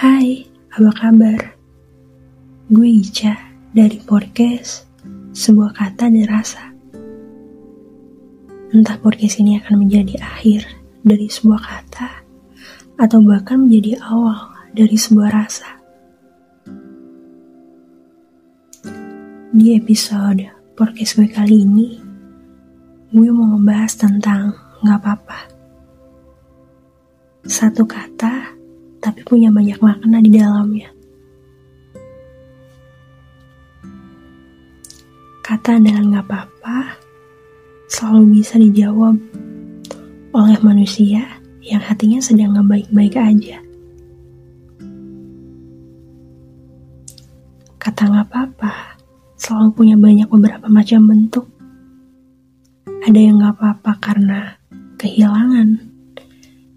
Hai, 0.00 0.48
apa 0.72 0.96
kabar? 0.96 1.60
Gue 2.72 3.04
Ica 3.04 3.36
dari 3.76 4.00
podcast 4.00 4.88
Sebuah 5.36 5.76
Kata 5.76 6.08
dan 6.08 6.24
Rasa. 6.24 6.72
Entah 8.72 8.96
podcast 8.96 9.44
ini 9.44 9.60
akan 9.60 9.84
menjadi 9.84 10.16
akhir 10.24 10.64
dari 11.04 11.28
sebuah 11.28 11.60
kata 11.60 12.08
atau 12.96 13.20
bahkan 13.20 13.68
menjadi 13.68 14.00
awal 14.00 14.48
dari 14.72 14.96
sebuah 14.96 15.36
rasa. 15.36 15.68
Di 19.52 19.76
episode 19.76 20.48
podcast 20.80 21.20
gue 21.20 21.28
kali 21.28 21.68
ini, 21.68 22.00
gue 23.12 23.28
mau 23.28 23.52
ngebahas 23.52 23.92
tentang 24.00 24.56
gak 24.80 24.96
apa-apa. 24.96 25.40
Satu 27.44 27.84
kata 27.84 28.59
tapi 29.00 29.24
punya 29.24 29.48
banyak 29.48 29.80
makna 29.80 30.20
di 30.20 30.30
dalamnya. 30.30 30.92
Kata 35.40 35.80
adalah 35.80 36.04
nggak 36.04 36.26
apa-apa 36.30 36.78
selalu 37.90 38.38
bisa 38.38 38.54
dijawab 38.60 39.18
oleh 40.30 40.58
manusia 40.62 41.26
yang 41.58 41.82
hatinya 41.82 42.22
sedang 42.22 42.54
nggak 42.54 42.68
baik-baik 42.70 43.18
aja. 43.18 43.58
Kata 47.80 48.02
nggak 48.06 48.28
apa-apa 48.30 49.00
selalu 49.40 49.68
punya 49.74 49.96
banyak 49.98 50.28
beberapa 50.30 50.70
macam 50.70 51.00
bentuk. 51.08 51.48
Ada 53.02 53.18
yang 53.18 53.42
nggak 53.42 53.56
apa-apa 53.58 53.92
karena 53.98 54.40
kehilangan, 55.00 55.80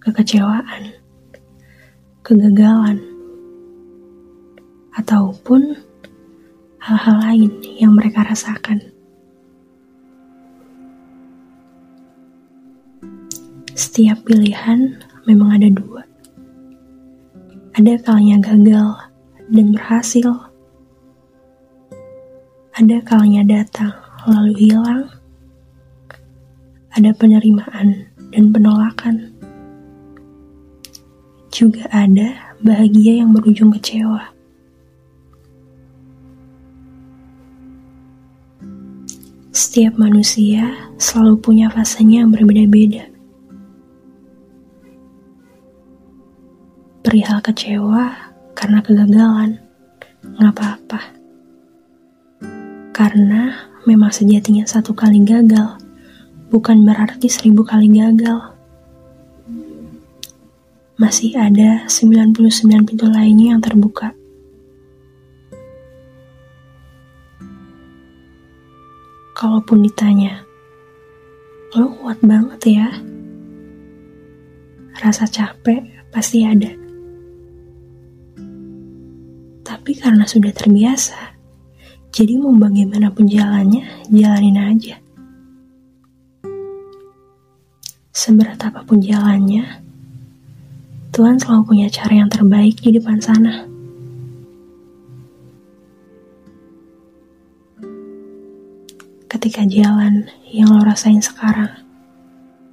kekecewaan, 0.00 1.03
kegagalan, 2.24 3.04
ataupun 4.96 5.76
hal-hal 6.80 7.16
lain 7.20 7.52
yang 7.76 7.92
mereka 7.92 8.24
rasakan. 8.24 8.80
Setiap 13.76 14.24
pilihan 14.24 15.04
memang 15.28 15.52
ada 15.52 15.68
dua. 15.68 16.02
Ada 17.76 18.00
kalanya 18.00 18.40
gagal 18.40 18.88
dan 19.52 19.66
berhasil. 19.76 20.30
Ada 22.72 23.04
kalanya 23.04 23.44
datang 23.44 23.92
lalu 24.24 24.70
hilang. 24.70 25.12
Ada 26.94 27.10
penerimaan 27.18 28.08
dan 28.30 28.54
penolakan 28.54 29.33
juga 31.54 31.86
ada 31.94 32.58
bahagia 32.58 33.22
yang 33.22 33.30
berujung 33.30 33.70
kecewa. 33.70 34.34
Setiap 39.54 39.94
manusia 39.94 40.74
selalu 40.98 41.38
punya 41.38 41.70
fasenya 41.70 42.26
yang 42.26 42.34
berbeda-beda. 42.34 43.06
Perihal 47.06 47.38
kecewa 47.38 48.34
karena 48.58 48.82
kegagalan, 48.82 49.62
nggak 50.26 50.52
apa-apa. 50.58 51.00
Karena 52.90 53.70
memang 53.86 54.10
sejatinya 54.10 54.66
satu 54.66 54.90
kali 54.90 55.22
gagal, 55.22 55.78
bukan 56.50 56.82
berarti 56.82 57.30
seribu 57.30 57.62
kali 57.62 57.94
gagal 57.94 58.53
masih 60.94 61.34
ada 61.34 61.90
99 61.90 62.86
pintu 62.86 63.10
lainnya 63.10 63.58
yang 63.58 63.62
terbuka. 63.62 64.14
Kalaupun 69.34 69.82
ditanya, 69.82 70.46
lo 71.74 71.90
kuat 71.98 72.22
banget 72.22 72.60
ya? 72.78 72.88
Rasa 75.02 75.26
capek 75.26 75.82
pasti 76.14 76.46
ada. 76.46 76.70
Tapi 79.66 79.90
karena 79.98 80.22
sudah 80.30 80.54
terbiasa, 80.54 81.34
jadi 82.14 82.38
mau 82.38 82.54
bagaimanapun 82.54 83.26
jalannya, 83.26 84.06
jalanin 84.14 84.62
aja. 84.62 85.02
Seberat 88.14 88.62
apa 88.62 88.86
pun 88.86 89.02
jalannya, 89.02 89.83
Tuhan 91.14 91.38
selalu 91.38 91.62
punya 91.62 91.86
cara 91.86 92.26
yang 92.26 92.26
terbaik 92.26 92.82
di 92.82 92.90
depan 92.90 93.22
sana. 93.22 93.70
Ketika 99.30 99.62
jalan 99.62 100.26
yang 100.50 100.74
lo 100.74 100.82
rasain 100.82 101.22
sekarang 101.22 101.70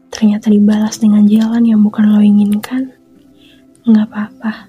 ternyata 0.09 0.49
dibalas 0.49 0.97
dengan 0.97 1.29
jalan 1.29 1.69
yang 1.69 1.85
bukan 1.85 2.09
lo 2.09 2.17
inginkan, 2.17 2.89
nggak 3.85 4.09
apa-apa. 4.09 4.65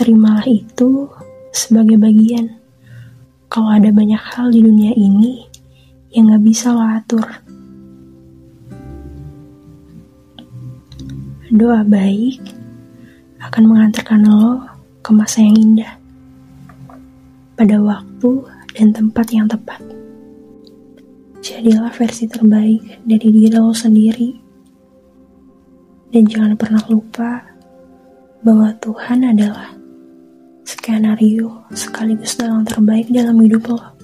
Terimalah 0.00 0.48
itu 0.48 1.12
sebagai 1.52 2.00
bagian. 2.00 2.56
Kalau 3.52 3.68
ada 3.68 3.92
banyak 3.92 4.22
hal 4.32 4.48
di 4.48 4.64
dunia 4.64 4.96
ini 4.96 5.44
yang 6.08 6.32
nggak 6.32 6.44
bisa 6.48 6.72
lo 6.72 6.88
atur. 6.88 7.49
Doa 11.50 11.82
baik 11.82 12.38
akan 13.42 13.74
mengantarkan 13.74 14.22
lo 14.22 14.62
ke 15.02 15.10
masa 15.10 15.42
yang 15.42 15.58
indah 15.58 15.98
pada 17.58 17.74
waktu 17.82 18.46
dan 18.78 18.94
tempat 18.94 19.26
yang 19.34 19.50
tepat. 19.50 19.82
Jadilah 21.42 21.90
versi 21.90 22.30
terbaik 22.30 23.02
dari 23.02 23.34
diri 23.34 23.50
lo 23.50 23.74
sendiri 23.74 24.30
dan 26.14 26.22
jangan 26.30 26.54
pernah 26.54 26.86
lupa 26.86 27.42
bahwa 28.46 28.70
Tuhan 28.78 29.34
adalah 29.34 29.74
skenario 30.62 31.66
sekaligus 31.74 32.38
dalam 32.38 32.62
terbaik 32.62 33.10
dalam 33.10 33.34
hidup 33.42 33.74
lo. 33.74 33.99